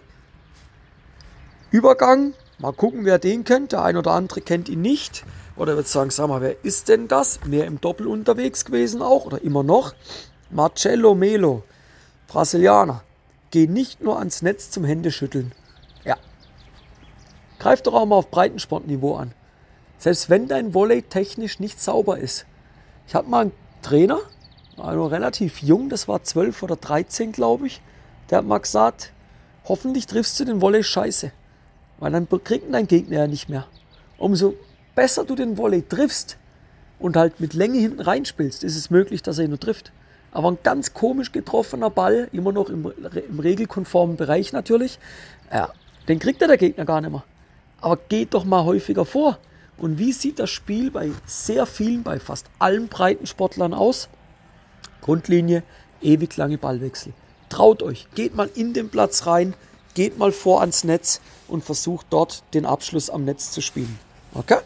Übergang, 1.72 2.34
mal 2.60 2.72
gucken, 2.72 3.04
wer 3.04 3.20
den 3.20 3.44
kennt. 3.44 3.74
Der 3.74 3.84
ein 3.84 3.98
oder 3.98 4.12
andere 4.12 4.42
kennt 4.42 4.70
ihn 4.70 4.82
nicht. 4.82 5.26
Oder 5.58 5.76
wird 5.76 5.88
sagen, 5.88 6.12
sag 6.12 6.28
mal, 6.30 6.42
wer 6.42 6.64
ist 6.64 6.88
denn 6.88 7.08
das? 7.08 7.44
Mehr 7.46 7.66
im 7.66 7.82
Doppel 7.82 8.08
unterwegs 8.08 8.64
gewesen 8.64 9.02
auch 9.02 9.26
oder 9.26 9.42
immer 9.42 9.64
noch? 9.64 9.94
Marcello 10.50 11.14
Melo, 11.14 11.64
Brasilianer. 12.28 13.04
Geh 13.52 13.68
nicht 13.68 14.02
nur 14.02 14.20
ans 14.20 14.42
Netz 14.42 14.72
zum 14.72 14.86
Händeschütteln. 14.86 15.52
Ja. 16.06 16.16
Greif 17.60 17.82
doch 17.82 17.94
auch 17.94 18.06
mal 18.06 18.18
auf 18.18 18.30
Breitensportniveau 18.32 19.16
an. 19.16 19.34
Selbst 19.98 20.30
wenn 20.30 20.48
dein 20.48 20.74
Volley 20.74 21.02
technisch 21.02 21.60
nicht 21.60 21.82
sauber 21.82 22.20
ist. 22.20 22.46
Ich 23.08 23.16
habe 23.16 23.30
mal 23.30 23.42
einen 23.42 23.52
Trainer, 23.82 24.20
also 24.78 25.08
relativ 25.08 25.62
jung, 25.62 25.90
das 25.90 26.08
war 26.08 26.24
12 26.24 26.62
oder 26.64 26.76
13, 26.76 27.32
glaube 27.32 27.68
ich. 27.68 27.82
Der 28.30 28.40
hat 28.40 28.46
mal 28.46 28.60
gesagt, 28.60 29.12
hoffentlich 29.66 30.06
triffst 30.06 30.40
du 30.40 30.46
den 30.46 30.62
Volley 30.62 30.84
scheiße. 30.84 31.32
Weil 32.00 32.12
dann 32.12 32.28
kriegt 32.44 32.74
dein 32.74 32.88
Gegner 32.88 33.20
ja 33.20 33.28
nicht 33.28 33.50
mehr. 33.50 33.66
Umso 34.18 34.56
besser 34.96 35.26
du 35.26 35.36
den 35.36 35.58
Volley 35.58 35.84
triffst 35.84 36.38
und 37.00 37.16
halt 37.16 37.40
mit 37.40 37.54
Länge 37.54 37.80
hinten 37.80 38.02
reinspielst, 38.02 38.64
ist 38.64 38.76
es 38.76 38.90
möglich, 38.90 39.22
dass 39.24 39.38
er 39.38 39.46
ihn 39.46 39.52
nur 39.52 39.60
trifft. 39.60 39.92
Aber 40.32 40.52
ein 40.52 40.58
ganz 40.64 40.94
komisch 40.94 41.32
getroffener 41.32 41.90
Ball, 41.90 42.28
immer 42.32 42.52
noch 42.52 42.70
im, 42.70 42.92
im 43.30 43.40
regelkonformen 43.40 44.18
Bereich 44.18 44.54
natürlich, 44.54 45.00
ja, 45.52 45.72
den 46.08 46.20
kriegt 46.20 46.42
er 46.42 46.48
der 46.48 46.58
Gegner 46.58 46.86
gar 46.86 47.02
nicht 47.02 47.12
mehr. 47.12 47.24
Aber 47.82 47.98
geht 48.10 48.34
doch 48.34 48.46
mal 48.46 48.66
häufiger 48.66 49.06
vor. 49.06 49.38
Und 49.78 50.00
wie 50.00 50.12
sieht 50.12 50.40
das 50.40 50.50
Spiel 50.50 50.90
bei 50.90 51.12
sehr 51.26 51.66
vielen, 51.66 52.04
bei 52.04 52.20
fast 52.20 52.48
allen 52.58 52.88
Breitensportlern 52.88 53.74
aus? 53.74 54.10
Grundlinie, 55.02 55.64
ewig 56.02 56.36
lange 56.38 56.58
Ballwechsel. 56.58 57.14
Traut 57.50 57.84
euch, 57.84 58.08
geht 58.16 58.36
mal 58.36 58.50
in 58.56 58.74
den 58.74 58.90
Platz 58.90 59.26
rein, 59.28 59.54
geht 59.98 60.20
mal 60.20 60.32
vor 60.32 60.62
ans 60.62 60.84
Netz 60.84 61.22
und 61.48 61.66
versucht 61.66 62.06
dort 62.12 62.44
den 62.54 62.68
Abschluss 62.68 63.10
am 63.10 63.26
Netz 63.26 63.50
zu 63.50 63.62
spielen. 63.62 63.98
Okay? 64.36 64.60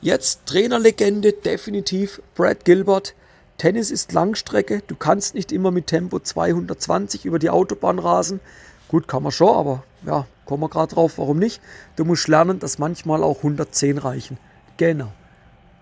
Jetzt 0.00 0.46
Trainerlegende, 0.46 1.34
definitiv 1.34 2.22
Brad 2.34 2.64
Gilbert. 2.64 3.14
Tennis 3.58 3.90
ist 3.90 4.14
Langstrecke, 4.14 4.82
du 4.86 4.96
kannst 4.96 5.34
nicht 5.34 5.52
immer 5.52 5.70
mit 5.70 5.88
Tempo 5.88 6.18
220 6.18 7.26
über 7.26 7.38
die 7.38 7.50
Autobahn 7.50 7.98
rasen. 7.98 8.40
Gut, 8.88 9.06
kann 9.06 9.22
man 9.22 9.32
schon, 9.32 9.54
aber 9.54 9.82
ja, 10.06 10.26
kommen 10.46 10.62
wir 10.62 10.70
gerade 10.70 10.94
drauf, 10.94 11.18
warum 11.18 11.38
nicht? 11.38 11.60
Du 11.96 12.06
musst 12.06 12.26
lernen, 12.26 12.58
dass 12.58 12.78
manchmal 12.78 13.22
auch 13.22 13.38
110 13.38 13.98
reichen. 13.98 14.38
Genau. 14.78 15.12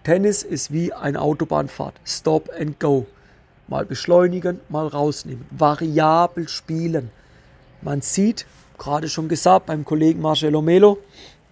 Tennis 0.02 0.42
ist 0.42 0.72
wie 0.72 0.92
eine 0.92 1.20
Autobahnfahrt. 1.20 1.94
Stop 2.04 2.50
and 2.58 2.80
go. 2.80 3.06
Mal 3.68 3.84
beschleunigen, 3.84 4.58
mal 4.68 4.88
rausnehmen. 4.88 5.46
Variabel 5.52 6.48
spielen. 6.48 7.12
Man 7.86 8.00
sieht, 8.00 8.46
gerade 8.78 9.08
schon 9.08 9.28
gesagt 9.28 9.66
beim 9.66 9.84
Kollegen 9.84 10.20
Marcelo 10.20 10.60
Melo, 10.60 10.98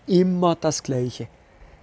immer 0.08 0.56
das 0.56 0.82
Gleiche. 0.82 1.28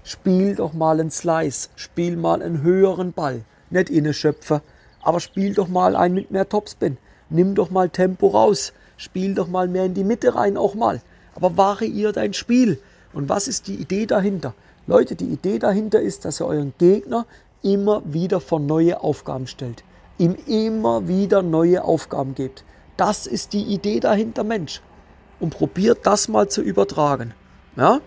Spiel 0.03 0.55
doch 0.55 0.73
mal 0.73 0.99
einen 0.99 1.09
Slice, 1.09 1.69
spiel 1.77 2.17
mal 2.17 2.41
einen 2.41 2.61
höheren 2.61 3.13
Ball. 3.13 3.45
Nicht 3.69 3.89
inne 3.89 4.13
Schöpfer, 4.13 4.61
aber 5.01 5.21
spiel 5.21 5.53
doch 5.53 5.69
mal 5.69 5.95
einen 5.95 6.15
mit 6.15 6.31
mehr 6.31 6.49
Topspin. 6.49 6.97
Nimm 7.29 7.55
doch 7.55 7.69
mal 7.69 7.87
Tempo 7.87 8.27
raus. 8.27 8.73
Spiel 8.97 9.35
doch 9.35 9.47
mal 9.47 9.69
mehr 9.69 9.85
in 9.85 9.93
die 9.93 10.03
Mitte 10.03 10.35
rein 10.35 10.57
auch 10.57 10.75
mal. 10.75 11.01
Aber 11.33 11.55
variier 11.55 12.11
dein 12.11 12.33
Spiel. 12.33 12.77
Und 13.13 13.29
was 13.29 13.47
ist 13.47 13.69
die 13.69 13.75
Idee 13.75 14.05
dahinter? 14.05 14.53
Leute, 14.85 15.15
die 15.15 15.31
Idee 15.31 15.59
dahinter 15.59 16.01
ist, 16.01 16.25
dass 16.25 16.41
ihr 16.41 16.45
euren 16.45 16.73
Gegner 16.77 17.25
immer 17.63 18.01
wieder 18.03 18.41
vor 18.41 18.59
neue 18.59 18.99
Aufgaben 18.99 19.47
stellt 19.47 19.85
ihm 20.21 20.35
immer 20.45 21.07
wieder 21.07 21.41
neue 21.41 21.83
Aufgaben 21.83 22.35
gebt. 22.35 22.63
Das 22.97 23.27
ist 23.27 23.53
die 23.53 23.63
Idee 23.63 23.99
dahinter, 23.99 24.43
Mensch. 24.43 24.81
Und 25.39 25.51
probiert 25.51 25.99
das 26.03 26.27
mal 26.27 26.49
zu 26.49 26.61
übertragen. 26.61 27.33
Ja? 27.75 27.99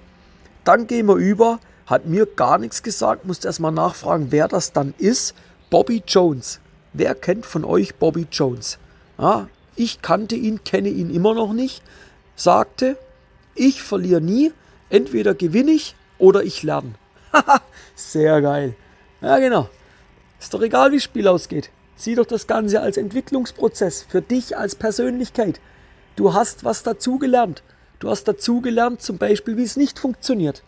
Dann 0.64 0.86
gehen 0.86 1.06
wir 1.06 1.16
über, 1.16 1.58
hat 1.86 2.06
mir 2.06 2.26
gar 2.26 2.58
nichts 2.58 2.82
gesagt, 2.82 3.24
musste 3.24 3.48
erstmal 3.48 3.72
nachfragen, 3.72 4.28
wer 4.30 4.48
das 4.48 4.72
dann 4.72 4.94
ist. 4.98 5.34
Bobby 5.70 6.02
Jones. 6.06 6.60
Wer 6.92 7.14
kennt 7.14 7.44
von 7.44 7.64
euch 7.64 7.96
Bobby 7.96 8.26
Jones? 8.30 8.78
Ja, 9.18 9.48
ich 9.76 10.02
kannte 10.02 10.36
ihn, 10.36 10.62
kenne 10.62 10.88
ihn 10.88 11.12
immer 11.12 11.34
noch 11.34 11.52
nicht. 11.52 11.82
Sagte, 12.36 12.96
ich 13.54 13.82
verliere 13.82 14.20
nie, 14.20 14.52
entweder 14.90 15.34
gewinne 15.34 15.72
ich 15.72 15.96
oder 16.18 16.44
ich 16.44 16.62
lerne. 16.62 16.94
Sehr 17.96 18.40
geil. 18.40 18.76
Ja, 19.20 19.38
genau. 19.38 19.68
Ist 20.38 20.54
doch 20.54 20.62
egal, 20.62 20.92
wie 20.92 20.96
das 20.96 21.04
Spiel 21.04 21.26
ausgeht. 21.26 21.70
Sieh 21.96 22.14
doch 22.14 22.26
das 22.26 22.46
Ganze 22.46 22.80
als 22.80 22.96
Entwicklungsprozess 22.96 24.02
für 24.08 24.20
dich 24.20 24.56
als 24.56 24.74
Persönlichkeit. 24.74 25.60
Du 26.16 26.34
hast 26.34 26.64
was 26.64 26.82
dazugelernt. 26.82 27.62
Du 27.98 28.10
hast 28.10 28.24
dazugelernt, 28.24 29.00
zum 29.00 29.18
Beispiel, 29.18 29.56
wie 29.56 29.62
es 29.62 29.76
nicht 29.76 29.98
funktioniert. 29.98 30.62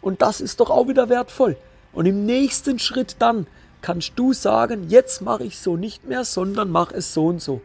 Und 0.00 0.22
das 0.22 0.40
ist 0.40 0.60
doch 0.60 0.70
auch 0.70 0.88
wieder 0.88 1.08
wertvoll. 1.08 1.56
Und 1.92 2.06
im 2.06 2.26
nächsten 2.26 2.78
Schritt 2.78 3.16
dann 3.20 3.46
kannst 3.80 4.12
du 4.16 4.32
sagen, 4.32 4.88
jetzt 4.88 5.22
mache 5.22 5.44
ich 5.44 5.58
so 5.58 5.76
nicht 5.76 6.06
mehr, 6.06 6.24
sondern 6.24 6.70
mache 6.70 6.96
es 6.96 7.14
so 7.14 7.26
und 7.26 7.40
so. 7.40 7.60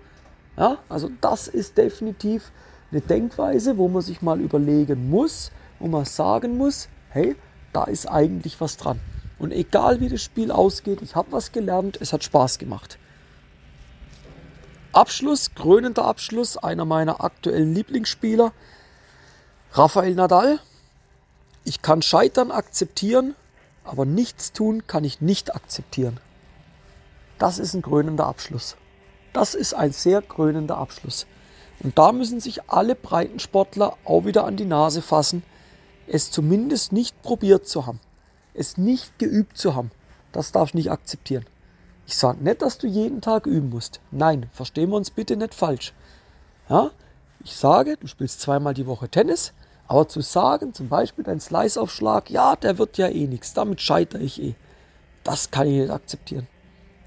Ja, 0.57 0.77
also 0.87 1.09
das 1.21 1.47
ist 1.47 1.77
definitiv 1.77 2.51
eine 2.91 3.01
Denkweise, 3.01 3.77
wo 3.77 3.87
man 3.87 4.03
sich 4.03 4.21
mal 4.21 4.39
überlegen 4.39 5.09
muss, 5.09 5.51
wo 5.79 5.87
man 5.87 6.05
sagen 6.05 6.57
muss, 6.57 6.87
hey, 7.09 7.35
da 7.73 7.85
ist 7.85 8.05
eigentlich 8.05 8.61
was 8.61 8.77
dran. 8.77 8.99
Und 9.39 9.51
egal 9.51 9.99
wie 9.99 10.09
das 10.09 10.21
Spiel 10.21 10.51
ausgeht, 10.51 11.01
ich 11.01 11.15
habe 11.15 11.31
was 11.31 11.51
gelernt, 11.51 11.97
es 11.99 12.13
hat 12.13 12.23
Spaß 12.23 12.59
gemacht. 12.59 12.97
Abschluss, 14.93 15.55
krönender 15.55 16.05
Abschluss, 16.05 16.55
einer 16.55 16.85
meiner 16.85 17.23
aktuellen 17.23 17.73
Lieblingsspieler, 17.73 18.53
Rafael 19.71 20.13
Nadal. 20.13 20.59
Ich 21.63 21.81
kann 21.81 22.01
Scheitern 22.03 22.51
akzeptieren, 22.51 23.35
aber 23.83 24.05
nichts 24.05 24.53
tun 24.53 24.85
kann 24.85 25.03
ich 25.03 25.19
nicht 25.19 25.55
akzeptieren. 25.55 26.19
Das 27.39 27.57
ist 27.57 27.73
ein 27.73 27.81
krönender 27.81 28.27
Abschluss. 28.27 28.77
Das 29.33 29.55
ist 29.55 29.73
ein 29.73 29.91
sehr 29.91 30.21
krönender 30.21 30.77
Abschluss. 30.77 31.25
Und 31.79 31.97
da 31.97 32.11
müssen 32.11 32.39
sich 32.39 32.69
alle 32.69 32.95
Breitensportler 32.95 33.97
auch 34.05 34.25
wieder 34.25 34.45
an 34.45 34.57
die 34.57 34.65
Nase 34.65 35.01
fassen, 35.01 35.43
es 36.07 36.29
zumindest 36.29 36.91
nicht 36.91 37.21
probiert 37.23 37.67
zu 37.67 37.85
haben, 37.85 37.99
es 38.53 38.77
nicht 38.77 39.19
geübt 39.19 39.57
zu 39.57 39.75
haben. 39.75 39.91
Das 40.31 40.51
darfst 40.51 40.73
du 40.73 40.77
nicht 40.77 40.91
akzeptieren. 40.91 41.45
Ich 42.05 42.17
sage 42.17 42.43
nicht, 42.43 42.61
dass 42.61 42.77
du 42.77 42.87
jeden 42.87 43.21
Tag 43.21 43.45
üben 43.45 43.69
musst. 43.69 44.01
Nein, 44.11 44.47
verstehen 44.51 44.89
wir 44.89 44.97
uns 44.97 45.11
bitte 45.11 45.37
nicht 45.37 45.53
falsch. 45.53 45.93
Ja? 46.69 46.91
Ich 47.43 47.55
sage, 47.55 47.97
du 47.97 48.07
spielst 48.07 48.41
zweimal 48.41 48.73
die 48.73 48.87
Woche 48.87 49.09
Tennis, 49.09 49.53
aber 49.87 50.07
zu 50.07 50.21
sagen, 50.21 50.73
zum 50.73 50.89
Beispiel 50.89 51.23
dein 51.23 51.39
Slice-Aufschlag, 51.39 52.29
ja, 52.29 52.55
der 52.55 52.77
wird 52.77 52.97
ja 52.97 53.07
eh 53.07 53.27
nichts, 53.27 53.53
damit 53.53 53.81
scheitere 53.81 54.21
ich 54.21 54.41
eh. 54.41 54.55
Das 55.23 55.51
kann 55.51 55.67
ich 55.67 55.79
nicht 55.79 55.91
akzeptieren. 55.91 56.47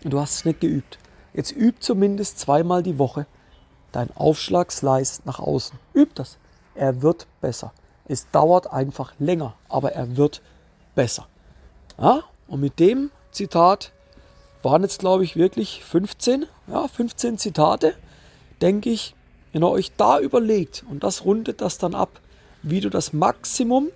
Und 0.04 0.12
du 0.12 0.20
hast 0.20 0.34
es 0.34 0.44
nicht 0.44 0.60
geübt. 0.60 0.98
Jetzt 1.34 1.52
üb 1.52 1.82
zumindest 1.82 2.38
zweimal 2.38 2.82
die 2.82 2.98
Woche 2.98 3.26
dein 3.92 4.14
Aufschlag-Slice 4.14 5.22
nach 5.24 5.38
außen. 5.38 5.78
Üb 5.94 6.14
das. 6.14 6.38
Er 6.74 7.02
wird 7.02 7.26
besser. 7.40 7.72
Es 8.06 8.30
dauert 8.30 8.70
einfach 8.72 9.14
länger, 9.18 9.54
aber 9.68 9.92
er 9.92 10.16
wird 10.16 10.42
besser. 10.94 11.26
Ja? 11.98 12.22
Und 12.48 12.60
mit 12.60 12.78
dem 12.78 13.10
Zitat 13.32 13.92
waren 14.62 14.82
jetzt, 14.82 14.98
glaube 14.98 15.24
ich, 15.24 15.36
wirklich 15.36 15.84
15, 15.84 16.46
ja, 16.68 16.88
15 16.88 17.38
Zitate, 17.38 17.94
denke 18.60 18.90
ich, 18.90 19.14
wenn 19.52 19.62
ihr 19.62 19.70
euch 19.70 19.92
da 19.96 20.18
überlegt 20.20 20.84
und 20.90 21.02
das 21.02 21.24
rundet 21.24 21.60
das 21.60 21.78
dann 21.78 21.94
ab, 21.94 22.20
wie 22.62 22.80
du 22.80 22.90
das 22.90 23.12
Maximum 23.12 23.88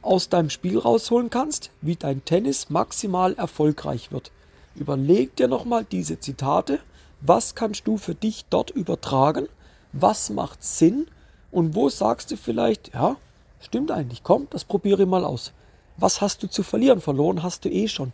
aus 0.00 0.28
deinem 0.28 0.50
Spiel 0.50 0.78
rausholen 0.78 1.30
kannst, 1.30 1.70
wie 1.80 1.96
dein 1.96 2.24
Tennis 2.24 2.70
maximal 2.70 3.34
erfolgreich 3.34 4.10
wird. 4.10 4.32
Überleg 4.74 5.36
dir 5.36 5.48
nochmal 5.48 5.84
diese 5.84 6.18
Zitate, 6.18 6.80
was 7.20 7.54
kannst 7.54 7.86
du 7.86 7.98
für 7.98 8.14
dich 8.14 8.46
dort 8.50 8.70
übertragen, 8.70 9.48
was 9.92 10.30
macht 10.30 10.64
Sinn 10.64 11.06
und 11.50 11.74
wo 11.74 11.88
sagst 11.88 12.30
du 12.30 12.36
vielleicht, 12.36 12.94
ja, 12.94 13.16
stimmt 13.60 13.90
eigentlich, 13.90 14.24
komm, 14.24 14.48
das 14.50 14.64
probiere 14.64 15.02
ich 15.02 15.08
mal 15.08 15.24
aus. 15.24 15.52
Was 15.96 16.20
hast 16.20 16.42
du 16.42 16.48
zu 16.48 16.62
verlieren? 16.62 17.00
Verloren 17.00 17.42
hast 17.42 17.64
du 17.64 17.68
eh 17.68 17.88
schon. 17.88 18.12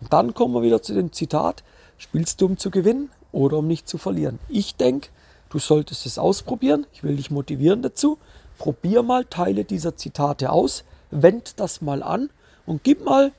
Und 0.00 0.12
dann 0.12 0.34
kommen 0.34 0.54
wir 0.54 0.62
wieder 0.62 0.82
zu 0.82 0.94
dem 0.94 1.12
Zitat, 1.12 1.64
spielst 1.98 2.40
du 2.40 2.46
um 2.46 2.58
zu 2.58 2.70
gewinnen 2.70 3.10
oder 3.32 3.58
um 3.58 3.66
nicht 3.66 3.88
zu 3.88 3.98
verlieren? 3.98 4.38
Ich 4.48 4.76
denke, 4.76 5.08
du 5.50 5.58
solltest 5.58 6.06
es 6.06 6.18
ausprobieren. 6.18 6.86
Ich 6.92 7.02
will 7.02 7.16
dich 7.16 7.30
motivieren 7.30 7.82
dazu. 7.82 8.18
Probier 8.58 9.02
mal 9.02 9.24
Teile 9.24 9.64
dieser 9.64 9.96
Zitate 9.96 10.50
aus, 10.50 10.84
wend 11.10 11.60
das 11.60 11.82
mal 11.82 12.02
an 12.02 12.30
und 12.64 12.84
gib 12.84 13.04
mal 13.04 13.32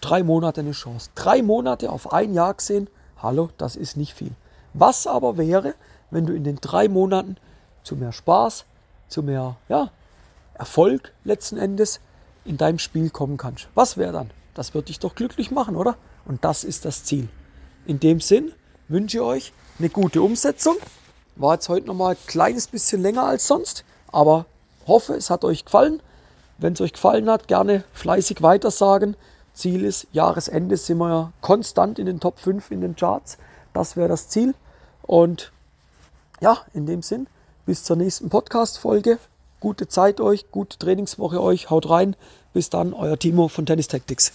drei 0.00 0.22
Monate 0.22 0.60
eine 0.60 0.72
Chance. 0.72 1.10
Drei 1.14 1.42
Monate 1.42 1.90
auf 1.90 2.12
ein 2.12 2.34
Jahr 2.34 2.54
gesehen, 2.54 2.88
hallo, 3.22 3.50
das 3.56 3.76
ist 3.76 3.96
nicht 3.96 4.14
viel. 4.14 4.32
Was 4.74 5.06
aber 5.06 5.38
wäre, 5.38 5.74
wenn 6.10 6.26
du 6.26 6.34
in 6.34 6.44
den 6.44 6.56
drei 6.56 6.88
Monaten 6.88 7.36
zu 7.82 7.96
mehr 7.96 8.12
Spaß, 8.12 8.66
zu 9.08 9.22
mehr 9.22 9.56
ja, 9.68 9.90
Erfolg 10.54 11.12
letzten 11.24 11.56
Endes 11.56 12.00
in 12.48 12.56
deinem 12.56 12.78
Spiel 12.78 13.10
kommen 13.10 13.36
kannst? 13.36 13.68
Was 13.74 13.96
wäre 13.96 14.12
dann? 14.12 14.30
Das 14.54 14.74
wird 14.74 14.88
dich 14.88 14.98
doch 14.98 15.14
glücklich 15.14 15.50
machen, 15.50 15.76
oder? 15.76 15.96
Und 16.24 16.44
das 16.44 16.64
ist 16.64 16.84
das 16.84 17.04
Ziel. 17.04 17.28
In 17.86 18.00
dem 18.00 18.20
Sinn 18.20 18.52
wünsche 18.88 19.18
ich 19.18 19.22
euch 19.22 19.52
eine 19.78 19.88
gute 19.88 20.22
Umsetzung. 20.22 20.76
War 21.36 21.54
jetzt 21.54 21.68
heute 21.68 21.86
nochmal 21.86 22.14
ein 22.14 22.26
kleines 22.26 22.66
bisschen 22.66 23.00
länger 23.00 23.24
als 23.24 23.46
sonst, 23.46 23.84
aber 24.10 24.46
hoffe, 24.86 25.14
es 25.14 25.30
hat 25.30 25.44
euch 25.44 25.64
gefallen. 25.64 26.02
Wenn 26.58 26.72
es 26.72 26.80
euch 26.80 26.92
gefallen 26.92 27.30
hat, 27.30 27.46
gerne 27.46 27.84
fleißig 27.92 28.42
weitersagen. 28.42 29.16
Ziel 29.54 29.84
ist, 29.84 30.08
Jahresende 30.12 30.76
sind 30.76 30.98
wir 30.98 31.08
ja 31.08 31.32
konstant 31.40 31.98
in 31.98 32.06
den 32.06 32.18
Top 32.18 32.40
5 32.40 32.70
in 32.70 32.80
den 32.80 32.96
Charts. 32.96 33.38
Das 33.72 33.96
wäre 33.96 34.08
das 34.08 34.28
Ziel. 34.28 34.54
Und 35.02 35.52
ja, 36.40 36.58
in 36.74 36.86
dem 36.86 37.02
Sinn, 37.02 37.28
bis 37.66 37.84
zur 37.84 37.96
nächsten 37.96 38.28
Podcast-Folge. 38.28 39.18
Gute 39.60 39.88
Zeit 39.88 40.20
euch, 40.20 40.50
gute 40.50 40.78
Trainingswoche 40.78 41.42
euch. 41.42 41.70
Haut 41.70 41.88
rein. 41.90 42.16
Bis 42.52 42.70
dann, 42.70 42.94
euer 42.94 43.18
Timo 43.18 43.48
von 43.48 43.66
Tennis 43.66 43.88
Tactics. 43.88 44.32